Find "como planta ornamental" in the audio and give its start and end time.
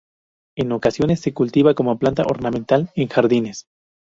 1.75-2.89